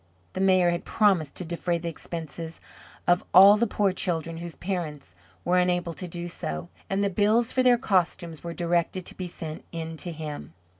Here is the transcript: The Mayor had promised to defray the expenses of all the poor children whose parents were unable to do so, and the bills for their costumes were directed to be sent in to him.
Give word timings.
The 0.33 0.41
Mayor 0.41 0.71
had 0.71 0.83
promised 0.83 1.35
to 1.35 1.45
defray 1.45 1.77
the 1.77 1.87
expenses 1.87 2.59
of 3.05 3.23
all 3.35 3.55
the 3.55 3.67
poor 3.67 3.91
children 3.91 4.37
whose 4.37 4.55
parents 4.55 5.13
were 5.45 5.59
unable 5.59 5.93
to 5.93 6.07
do 6.07 6.27
so, 6.27 6.69
and 6.89 7.03
the 7.03 7.09
bills 7.11 7.51
for 7.51 7.61
their 7.61 7.77
costumes 7.77 8.43
were 8.43 8.55
directed 8.55 9.05
to 9.05 9.15
be 9.15 9.27
sent 9.27 9.63
in 9.71 9.97
to 9.97 10.11
him. 10.11 10.55